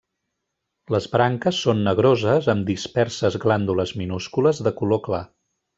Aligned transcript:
Les 0.95 1.07
branques 1.15 1.59
són 1.67 1.83
negroses 1.89 2.49
amb 2.55 2.67
disperses 2.73 3.41
glàndules 3.47 3.95
minúscules 4.03 4.67
de 4.69 4.79
color 4.83 5.07
clar. 5.11 5.25